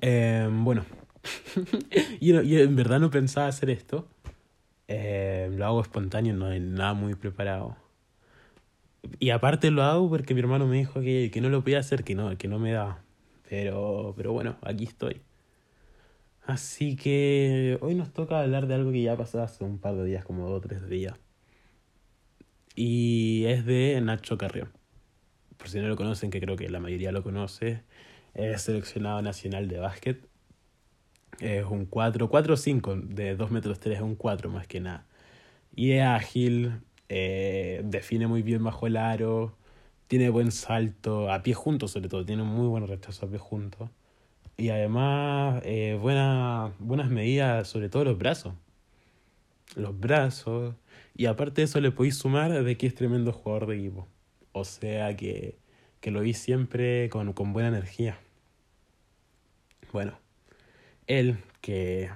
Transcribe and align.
Eh, 0.00 0.48
bueno, 0.50 0.84
yo, 2.20 2.42
yo 2.42 2.58
en 2.60 2.76
verdad 2.76 3.00
no 3.00 3.10
pensaba 3.10 3.48
hacer 3.48 3.70
esto. 3.70 4.08
Eh, 4.88 5.50
lo 5.54 5.66
hago 5.66 5.82
espontáneo, 5.82 6.34
no 6.34 6.46
hay 6.46 6.60
nada 6.60 6.94
muy 6.94 7.14
preparado. 7.14 7.76
Y 9.18 9.30
aparte 9.30 9.70
lo 9.70 9.82
hago 9.82 10.08
porque 10.08 10.34
mi 10.34 10.40
hermano 10.40 10.66
me 10.66 10.78
dijo 10.78 11.00
que, 11.00 11.30
que 11.32 11.40
no 11.40 11.48
lo 11.48 11.62
podía 11.62 11.78
hacer, 11.78 12.04
que 12.04 12.14
no, 12.14 12.36
que 12.36 12.48
no 12.48 12.58
me 12.58 12.72
daba. 12.72 13.02
Pero, 13.48 14.14
pero 14.16 14.32
bueno, 14.32 14.56
aquí 14.62 14.84
estoy. 14.84 15.20
Así 16.46 16.96
que 16.96 17.78
hoy 17.80 17.94
nos 17.94 18.12
toca 18.12 18.40
hablar 18.40 18.66
de 18.66 18.74
algo 18.74 18.90
que 18.92 19.02
ya 19.02 19.16
pasó 19.16 19.42
hace 19.42 19.64
un 19.64 19.78
par 19.78 19.94
de 19.96 20.04
días, 20.04 20.24
como 20.24 20.48
dos 20.48 20.58
o 20.58 20.60
tres 20.60 20.88
días. 20.88 21.14
Y 22.74 23.44
es 23.46 23.64
de 23.66 24.00
Nacho 24.00 24.38
Carrión. 24.38 24.70
Por 25.56 25.68
si 25.68 25.78
no 25.78 25.88
lo 25.88 25.96
conocen, 25.96 26.30
que 26.30 26.40
creo 26.40 26.56
que 26.56 26.68
la 26.68 26.80
mayoría 26.80 27.12
lo 27.12 27.22
conoce, 27.22 27.82
es 28.34 28.62
seleccionado 28.62 29.22
nacional 29.22 29.68
de 29.68 29.78
básquet. 29.78 30.26
Es 31.40 31.64
un 31.64 31.86
4, 31.86 32.28
4 32.28 32.54
o 32.54 32.56
5, 32.56 32.96
de 32.96 33.36
2 33.36 33.50
metros 33.50 33.80
3 33.80 33.96
es 33.96 34.02
un 34.02 34.14
4 34.14 34.50
más 34.50 34.66
que 34.66 34.80
nada. 34.80 35.06
Y 35.74 35.92
es 35.92 36.02
ágil, 36.02 36.80
eh, 37.08 37.82
define 37.84 38.26
muy 38.26 38.42
bien 38.42 38.62
bajo 38.64 38.86
el 38.86 38.96
aro, 38.96 39.56
tiene 40.08 40.28
buen 40.30 40.52
salto, 40.52 41.32
a 41.32 41.42
pie 41.42 41.54
junto 41.54 41.88
sobre 41.88 42.08
todo, 42.08 42.24
tiene 42.26 42.42
un 42.42 42.48
muy 42.48 42.68
buen 42.68 42.86
rechazo 42.86 43.26
a 43.26 43.28
pie 43.30 43.38
junto. 43.38 43.90
Y 44.56 44.70
además, 44.70 45.62
eh, 45.64 45.98
buena, 46.00 46.72
buenas 46.78 47.10
medidas, 47.10 47.68
sobre 47.68 47.88
todo 47.88 48.04
los 48.04 48.18
brazos. 48.18 48.54
Los 49.76 49.98
brazos. 49.98 50.74
Y 51.16 51.26
aparte 51.26 51.62
de 51.62 51.64
eso, 51.66 51.80
le 51.80 51.92
podéis 51.92 52.16
sumar 52.18 52.52
de 52.62 52.76
que 52.76 52.86
es 52.86 52.94
tremendo 52.94 53.32
jugador 53.32 53.68
de 53.68 53.76
equipo. 53.78 54.08
O 54.52 54.64
sea 54.64 55.16
que, 55.16 55.58
que 56.00 56.10
lo 56.10 56.20
vi 56.20 56.34
siempre 56.34 57.08
con, 57.10 57.32
con 57.32 57.52
buena 57.52 57.68
energía. 57.68 58.18
Bueno, 59.92 60.18
él 61.06 61.38
que, 61.60 62.10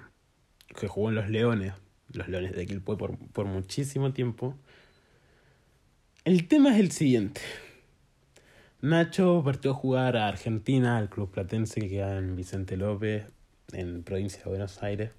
que 0.69 0.89
jugó 0.89 1.11
en 1.11 1.17
los 1.17 1.29
Leones, 1.29 1.75
los 2.13 2.29
Leones 2.29 2.55
de 2.55 2.67
Quilpue 2.67 2.97
por, 2.97 3.19
por 3.33 3.47
muchísimo 3.47 4.13
tiempo. 4.13 4.57
El 6.25 6.49
tema 6.49 6.75
es 6.75 6.81
el 6.81 6.91
siguiente. 6.93 7.43
Nacho 8.81 9.43
partió 9.45 9.73
a 9.73 9.75
jugar 9.75 10.17
a 10.17 10.29
Argentina, 10.29 10.99
al 10.99 11.09
club 11.09 11.31
platense 11.31 11.81
que 11.81 11.89
queda 11.89 12.19
en 12.19 12.37
Vicente 12.37 12.77
López, 12.77 13.27
en 13.73 14.03
provincia 14.03 14.43
de 14.43 14.51
Buenos 14.51 14.83
Aires, 14.83 15.11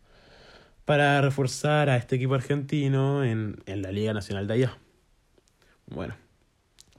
para 0.86 1.20
reforzar 1.22 1.90
a 1.90 1.98
este 1.98 2.16
equipo 2.16 2.36
argentino 2.36 3.24
en, 3.24 3.58
en 3.66 3.82
la 3.82 3.92
Liga 3.92 4.14
Nacional 4.14 4.48
de 4.48 4.54
allá. 4.54 4.78
Bueno, 5.88 6.16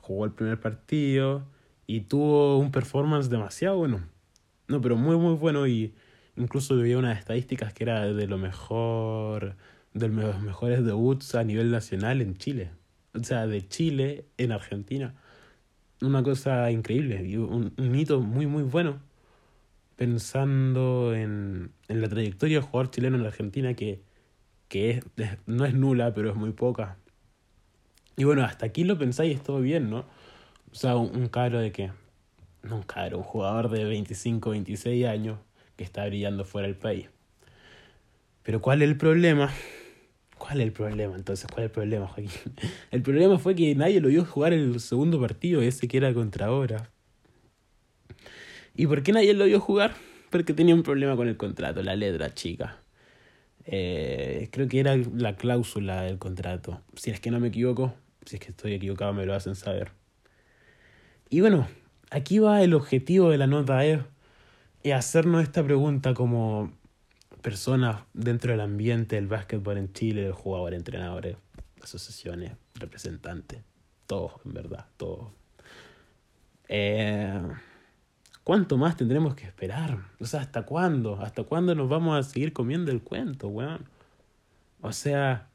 jugó 0.00 0.24
el 0.24 0.32
primer 0.32 0.60
partido 0.60 1.46
y 1.86 2.02
tuvo 2.02 2.58
un 2.58 2.70
performance 2.70 3.28
demasiado 3.30 3.76
bueno. 3.76 4.00
No, 4.68 4.80
pero 4.80 4.96
muy 4.96 5.16
muy 5.16 5.34
bueno 5.34 5.66
y 5.66 5.94
incluso 6.36 6.74
había 6.74 6.98
unas 6.98 7.18
estadísticas 7.18 7.72
que 7.72 7.84
era 7.84 8.12
de 8.12 8.26
lo 8.26 8.38
mejor, 8.38 9.56
de 9.94 10.08
los 10.08 10.40
mejores 10.40 10.84
debuts 10.84 11.34
a 11.34 11.44
nivel 11.44 11.70
nacional 11.70 12.20
en 12.20 12.36
Chile. 12.36 12.70
O 13.14 13.22
sea, 13.24 13.46
de 13.46 13.66
Chile 13.68 14.26
en 14.36 14.52
Argentina 14.52 15.14
una 16.02 16.22
cosa 16.22 16.70
increíble 16.70 17.38
un, 17.38 17.72
un 17.76 17.94
hito 17.94 18.20
muy 18.20 18.46
muy 18.46 18.62
bueno 18.62 19.00
pensando 19.96 21.14
en, 21.14 21.72
en 21.88 22.00
la 22.02 22.08
trayectoria 22.08 22.58
del 22.58 22.68
jugador 22.68 22.90
chileno 22.90 23.16
en 23.16 23.24
Argentina 23.24 23.74
que, 23.74 24.02
que 24.68 24.90
es, 24.90 25.04
no 25.46 25.64
es 25.64 25.74
nula 25.74 26.12
pero 26.14 26.30
es 26.30 26.36
muy 26.36 26.52
poca 26.52 26.98
y 28.16 28.24
bueno 28.24 28.44
hasta 28.44 28.66
aquí 28.66 28.84
lo 28.84 28.98
pensáis 28.98 29.42
todo 29.42 29.60
bien 29.60 29.88
no 29.90 30.04
o 30.70 30.74
sea 30.74 30.96
un, 30.96 31.14
un 31.16 31.28
caro 31.28 31.58
de 31.58 31.72
qué 31.72 31.90
no 32.62 32.76
un 32.76 32.82
caro 32.82 33.18
un 33.18 33.24
jugador 33.24 33.70
de 33.70 33.84
25 33.84 34.50
26 34.50 35.06
años 35.06 35.38
que 35.76 35.84
está 35.84 36.06
brillando 36.06 36.44
fuera 36.44 36.68
del 36.68 36.76
país 36.76 37.08
pero 38.42 38.60
cuál 38.60 38.82
es 38.82 38.88
el 38.88 38.96
problema 38.96 39.50
¿Cuál 40.38 40.60
es 40.60 40.66
el 40.66 40.72
problema 40.72 41.16
entonces? 41.16 41.46
¿Cuál 41.50 41.64
es 41.64 41.70
el 41.70 41.72
problema, 41.72 42.06
Joaquín? 42.06 42.30
El 42.90 43.02
problema 43.02 43.38
fue 43.38 43.54
que 43.54 43.74
nadie 43.74 44.00
lo 44.00 44.08
vio 44.08 44.24
jugar 44.24 44.52
el 44.52 44.80
segundo 44.80 45.20
partido, 45.20 45.62
ese 45.62 45.88
que 45.88 45.96
era 45.96 46.12
contra 46.12 46.46
ahora. 46.46 46.90
¿Y 48.74 48.86
por 48.86 49.02
qué 49.02 49.12
nadie 49.12 49.32
lo 49.32 49.46
vio 49.46 49.60
jugar? 49.60 49.94
Porque 50.30 50.52
tenía 50.52 50.74
un 50.74 50.82
problema 50.82 51.16
con 51.16 51.28
el 51.28 51.36
contrato, 51.36 51.82
la 51.82 51.96
letra 51.96 52.34
chica. 52.34 52.78
Eh, 53.64 54.48
creo 54.52 54.68
que 54.68 54.80
era 54.80 54.96
la 54.96 55.36
cláusula 55.36 56.02
del 56.02 56.18
contrato. 56.18 56.82
Si 56.94 57.10
es 57.10 57.18
que 57.18 57.30
no 57.30 57.40
me 57.40 57.48
equivoco, 57.48 57.94
si 58.26 58.36
es 58.36 58.40
que 58.40 58.50
estoy 58.50 58.74
equivocado 58.74 59.14
me 59.14 59.24
lo 59.24 59.34
hacen 59.34 59.56
saber. 59.56 59.92
Y 61.28 61.40
bueno, 61.40 61.66
aquí 62.10 62.38
va 62.38 62.62
el 62.62 62.74
objetivo 62.74 63.30
de 63.30 63.38
la 63.38 63.46
nota, 63.46 63.84
es, 63.84 64.00
es 64.82 64.94
hacernos 64.94 65.42
esta 65.42 65.64
pregunta 65.64 66.14
como 66.14 66.72
personas 67.42 68.02
dentro 68.14 68.52
del 68.52 68.60
ambiente 68.60 69.16
del 69.16 69.26
básquetbol 69.26 69.78
en 69.78 69.92
Chile, 69.92 70.30
jugadores, 70.32 70.78
entrenadores, 70.78 71.36
asociaciones, 71.82 72.52
representantes, 72.74 73.62
todos, 74.06 74.32
en 74.44 74.52
verdad, 74.54 74.86
todos. 74.96 75.28
Eh, 76.68 77.42
¿Cuánto 78.44 78.76
más 78.76 78.96
tendremos 78.96 79.34
que 79.34 79.44
esperar? 79.44 79.98
O 80.20 80.24
sea, 80.24 80.40
¿hasta 80.40 80.62
cuándo? 80.62 81.20
¿Hasta 81.20 81.42
cuándo 81.42 81.74
nos 81.74 81.88
vamos 81.88 82.16
a 82.16 82.22
seguir 82.22 82.52
comiendo 82.52 82.92
el 82.92 83.02
cuento, 83.02 83.48
weón? 83.48 83.84
O 84.80 84.92
sea, 84.92 85.48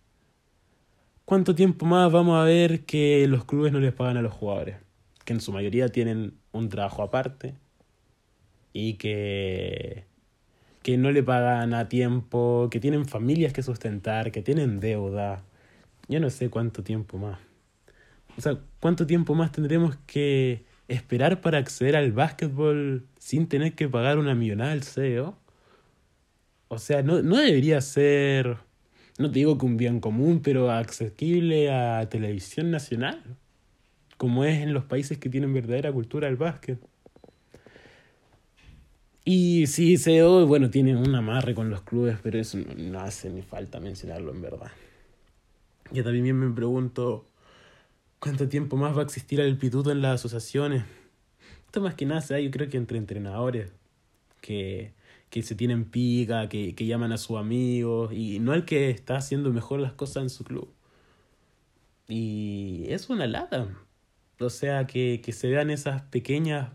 ¿cuánto 1.24 1.56
tiempo 1.56 1.86
más 1.86 2.12
vamos 2.12 2.38
a 2.38 2.44
ver 2.44 2.86
que 2.86 3.26
los 3.30 3.46
clubes 3.46 3.72
no 3.72 3.80
les 3.80 3.94
pagan 3.94 4.18
a 4.18 4.22
los 4.22 4.34
jugadores? 4.34 4.76
Que 5.26 5.34
en 5.34 5.42
su 5.42 5.52
mayoría 5.52 5.90
tienen 5.90 6.36
un 6.52 6.70
trabajo 6.70 7.04
aparte 7.04 7.56
y 8.74 8.94
que 8.96 10.06
que 10.84 10.98
no 10.98 11.12
le 11.12 11.24
pagan 11.24 11.74
a 11.74 11.90
tiempo, 11.90 12.68
que 12.72 12.80
tienen 12.80 13.06
familias 13.06 13.54
que 13.54 13.64
sustentar, 13.64 14.32
que 14.32 14.42
tienen 14.42 14.80
deuda. 14.80 15.44
Yo 16.08 16.20
no 16.20 16.30
sé 16.30 16.50
cuánto 16.50 16.84
tiempo 16.84 17.18
más. 17.18 17.40
O 18.38 18.42
sea, 18.42 18.60
¿cuánto 18.80 19.06
tiempo 19.06 19.36
más 19.36 19.52
tendremos 19.52 19.98
que 20.08 20.66
esperar 20.88 21.42
para 21.42 21.60
acceder 21.60 21.96
al 21.96 22.12
básquetbol 22.12 23.06
sin 23.20 23.48
tener 23.48 23.76
que 23.76 23.88
pagar 23.90 24.18
una 24.18 24.34
millonada 24.36 24.72
al 24.72 24.84
CEO? 24.84 25.38
O 26.68 26.80
sea, 26.80 27.04
no, 27.04 27.22
no 27.22 27.38
debería 27.38 27.82
ser, 27.82 28.58
no 29.20 29.30
te 29.30 29.40
digo 29.40 29.58
que 29.58 29.66
un 29.66 29.78
bien 29.78 30.00
común, 30.00 30.42
pero 30.42 30.72
accesible 30.72 31.72
a 31.72 32.08
televisión 32.10 32.72
nacional, 32.72 33.22
como 34.22 34.44
es 34.44 34.62
en 34.62 34.72
los 34.72 34.86
países 34.86 35.18
que 35.18 35.30
tienen 35.32 35.52
verdadera 35.52 35.92
cultura 35.92 36.28
del 36.28 36.36
básquet. 36.36 36.78
Y 39.26 39.66
sí, 39.66 39.98
CEO, 39.98 40.46
bueno, 40.46 40.70
tiene 40.70 40.96
un 40.96 41.16
amarre 41.16 41.56
con 41.56 41.72
los 41.72 41.82
clubes, 41.82 42.20
pero 42.22 42.38
eso 42.38 42.60
no, 42.78 43.00
hace 43.00 43.32
ni 43.32 43.42
falta 43.42 43.80
mencionarlo 43.80 44.32
en 44.32 44.44
verdad. 44.44 44.70
Yo 45.92 46.04
también 46.04 46.38
me 46.38 46.54
pregunto 46.54 47.26
cuánto 48.20 48.48
tiempo 48.48 48.78
más 48.78 48.96
va 48.96 49.00
a 49.02 49.06
existir 49.06 49.40
el 49.40 49.58
pituto 49.58 49.92
en 49.92 50.04
las 50.04 50.20
asociaciones. 50.20 50.84
Esto 51.66 51.82
más 51.82 51.96
que 51.96 52.06
nada 52.06 52.22
se 52.22 52.44
yo 52.44 52.52
creo 52.52 52.70
que 52.70 52.78
entre 52.78 53.00
entrenadores 53.00 53.72
que, 54.40 54.94
que 55.32 55.42
se 55.42 55.56
tienen 55.56 55.86
pica, 55.86 56.48
que, 56.48 56.76
que 56.76 56.86
llaman 56.86 57.12
a 57.12 57.18
sus 57.18 57.38
amigos, 57.38 58.14
y 58.14 58.38
no 58.38 58.54
el 58.54 58.66
que 58.66 58.92
está 58.92 59.18
haciendo 59.18 59.52
mejor 59.52 59.80
las 59.80 59.94
cosas 59.94 60.22
en 60.22 60.30
su 60.30 60.44
club. 60.44 60.72
Y 62.08 62.86
es 62.88 63.10
una 63.10 63.26
lata. 63.26 63.68
O 64.44 64.50
sea, 64.50 64.88
que, 64.88 65.22
que 65.24 65.32
se 65.32 65.50
vean 65.50 65.70
esas 65.70 66.02
pequeñas, 66.04 66.70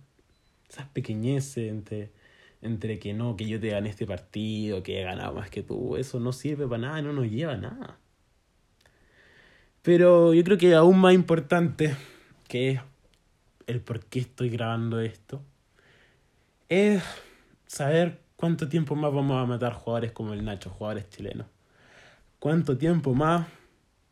esas 0.68 0.88
pequeñeces 0.88 1.70
entre 1.70 2.12
entre 2.62 2.98
que 2.98 3.14
no, 3.14 3.36
que 3.36 3.46
yo 3.46 3.60
te 3.60 3.68
gané 3.68 3.90
este 3.90 4.06
partido, 4.06 4.82
que 4.82 5.00
he 5.00 5.04
ganado 5.04 5.34
más 5.34 5.50
que 5.50 5.62
tú, 5.62 5.96
eso 5.96 6.20
no 6.20 6.32
sirve 6.32 6.66
para 6.66 6.82
nada, 6.82 7.02
no 7.02 7.12
nos 7.12 7.30
lleva 7.30 7.52
a 7.52 7.56
nada. 7.56 7.98
Pero 9.82 10.34
yo 10.34 10.42
creo 10.42 10.58
que 10.58 10.74
aún 10.74 10.98
más 10.98 11.14
importante, 11.14 11.96
que 12.48 12.72
es 12.72 12.80
el 13.66 13.80
por 13.80 14.04
qué 14.04 14.20
estoy 14.20 14.50
grabando 14.50 15.00
esto, 15.00 15.42
es 16.68 17.02
saber 17.66 18.20
cuánto 18.36 18.68
tiempo 18.68 18.96
más 18.96 19.12
vamos 19.12 19.40
a 19.40 19.46
matar 19.46 19.72
jugadores 19.72 20.12
como 20.12 20.32
el 20.32 20.44
Nacho, 20.44 20.70
jugadores 20.70 21.08
chilenos. 21.08 21.46
Cuánto 22.40 22.76
tiempo 22.76 23.14
más 23.14 23.46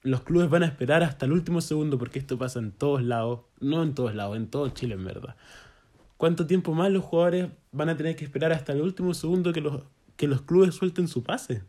los 0.05 0.21
clubes 0.21 0.51
van 0.51 0.63
a 0.63 0.67
esperar 0.67 1.03
hasta 1.03 1.25
el 1.25 1.33
último 1.33 1.63
segundo, 1.63 1.99
porque 1.99 2.19
esto 2.19 2.39
pasa 2.39 2.59
en 2.59 2.73
todos 2.73 3.03
lados, 3.03 3.41
no 3.59 3.83
en 3.83 3.95
todos 3.95 4.15
lados, 4.15 4.37
en 4.37 4.47
todo 4.49 4.69
Chile 4.69 4.95
en 4.95 5.05
verdad 5.05 5.35
¿Cuánto 6.19 6.47
tiempo 6.47 6.75
más 6.75 6.91
los 6.91 7.03
jugadores 7.05 7.49
van 7.73 7.89
a 7.89 7.97
tener 7.97 8.15
que 8.15 8.25
esperar 8.25 8.53
hasta 8.53 8.73
el 8.73 8.83
último 8.83 9.15
segundo 9.15 9.53
que 9.53 9.63
los, 9.63 9.83
que 10.17 10.29
los 10.29 10.43
clubes 10.43 10.75
suelten 10.75 11.09
su 11.09 11.23
pase? 11.23 11.63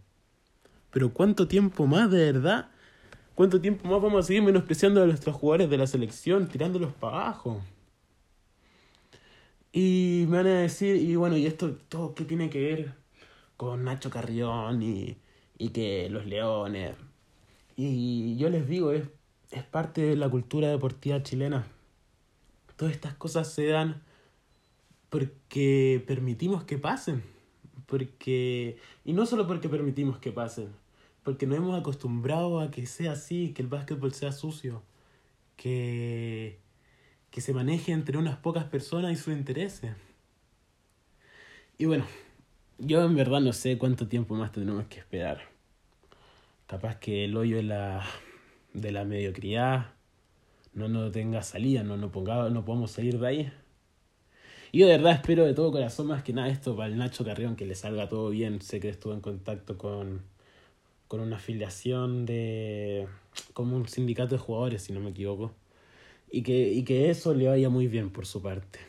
Pero 0.91 1.11
¿cuánto 1.13 1.47
tiempo 1.47 1.87
más 1.87 2.11
de 2.11 2.31
verdad? 2.31 2.69
¿Cuánto 3.35 3.59
tiempo 3.59 3.87
más 3.89 4.01
vamos 4.01 4.23
a 4.23 4.27
seguir 4.27 4.43
menospreciando 4.43 5.01
a 5.01 5.05
nuestros 5.05 5.35
jugadores 5.35 5.69
de 5.69 5.77
la 5.77 5.87
selección, 5.87 6.47
tirándolos 6.47 6.93
para 6.93 7.23
abajo? 7.23 7.61
Y 9.73 10.25
me 10.29 10.37
van 10.37 10.47
a 10.47 10.59
decir, 10.61 10.95
y 10.97 11.15
bueno, 11.15 11.37
¿y 11.37 11.45
esto 11.47 11.73
todo 11.89 12.13
qué 12.13 12.23
tiene 12.23 12.49
que 12.49 12.61
ver 12.61 12.93
con 13.57 13.83
Nacho 13.83 14.09
Carrión 14.09 14.81
y, 14.83 15.17
y 15.57 15.69
que 15.69 16.09
los 16.09 16.25
leones? 16.25 16.95
Y 17.75 18.37
yo 18.37 18.49
les 18.49 18.67
digo, 18.67 18.91
es, 18.91 19.03
es 19.51 19.63
parte 19.63 20.01
de 20.01 20.15
la 20.15 20.29
cultura 20.29 20.69
deportiva 20.69 21.21
chilena. 21.23 21.67
Todas 22.75 22.93
estas 22.93 23.13
cosas 23.15 23.51
se 23.51 23.67
dan 23.67 24.01
porque 25.09 26.03
permitimos 26.07 26.63
que 26.63 26.77
pasen. 26.77 27.23
porque 27.85 28.77
y 29.03 29.13
no 29.13 29.25
solo 29.25 29.47
porque 29.47 29.69
permitimos 29.69 30.17
que 30.19 30.31
pasen, 30.31 30.69
porque 31.23 31.47
nos 31.47 31.57
hemos 31.57 31.79
acostumbrado 31.79 32.59
a 32.59 32.71
que 32.71 32.85
sea 32.85 33.13
así, 33.13 33.53
que 33.53 33.61
el 33.61 33.67
básquetbol 33.67 34.13
sea 34.13 34.31
sucio, 34.31 34.83
que 35.55 36.59
que 37.35 37.41
se 37.41 37.53
maneje 37.53 37.91
entre 37.91 38.17
unas 38.17 38.37
pocas 38.37 38.63
personas 38.63 39.11
y 39.11 39.17
sus 39.17 39.33
intereses. 39.33 39.91
Y 41.77 41.83
bueno, 41.83 42.05
yo 42.79 43.03
en 43.03 43.13
verdad 43.13 43.41
no 43.41 43.51
sé 43.51 43.77
cuánto 43.77 44.07
tiempo 44.07 44.35
más 44.35 44.53
tendremos 44.53 44.85
que 44.85 44.99
esperar. 44.99 45.54
Capaz 46.67 46.97
que 46.99 47.25
el 47.25 47.37
hoyo 47.37 47.57
de 47.57 47.63
la, 47.63 48.05
de 48.73 48.91
la 48.91 49.05
mediocridad 49.05 49.93
no, 50.73 50.87
no 50.87 51.11
tenga 51.11 51.43
salida, 51.43 51.83
no, 51.83 51.97
no, 51.97 52.11
ponga, 52.11 52.49
no 52.49 52.65
podamos 52.65 52.91
salir 52.91 53.19
de 53.19 53.27
ahí. 53.27 53.53
Y 54.71 54.79
yo 54.79 54.87
de 54.87 54.97
verdad 54.97 55.13
espero 55.13 55.45
de 55.45 55.53
todo 55.53 55.71
corazón 55.71 56.07
más 56.07 56.23
que 56.23 56.33
nada 56.33 56.49
esto 56.49 56.75
para 56.75 56.87
el 56.87 56.97
Nacho 56.97 57.23
Carrión, 57.23 57.55
que 57.55 57.65
le 57.65 57.75
salga 57.75 58.09
todo 58.09 58.29
bien. 58.29 58.61
Sé 58.61 58.79
que 58.79 58.89
estuvo 58.89 59.13
en 59.13 59.21
contacto 59.21 59.77
con, 59.77 60.23
con 61.07 61.21
una 61.21 61.37
afiliación 61.37 62.25
de... 62.25 63.07
como 63.53 63.77
un 63.77 63.87
sindicato 63.87 64.35
de 64.35 64.41
jugadores, 64.41 64.83
si 64.83 64.93
no 64.93 64.99
me 64.99 65.11
equivoco 65.11 65.53
y 66.35 66.43
que, 66.43 66.69
y 66.69 66.83
que 66.83 67.09
eso 67.09 67.33
le 67.33 67.47
vaya 67.47 67.69
muy 67.69 67.87
bien 67.87 68.09
por 68.09 68.25
su 68.25 68.41
parte. 68.41 68.79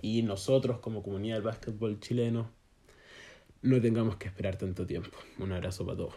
Y 0.00 0.22
nosotros 0.22 0.78
como 0.78 1.02
comunidad 1.02 1.36
del 1.36 1.44
básquetbol 1.44 1.98
chileno 2.00 2.50
no 3.62 3.80
tengamos 3.80 4.16
que 4.16 4.28
esperar 4.28 4.56
tanto 4.56 4.86
tiempo. 4.86 5.16
Un 5.38 5.52
abrazo 5.52 5.84
para 5.84 5.96
todos. 5.96 6.14